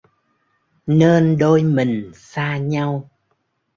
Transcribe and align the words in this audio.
Nên 0.87 1.37
đôi 1.37 1.63
mình 1.63 2.11
xa 2.15 2.57
nhau 2.57 3.09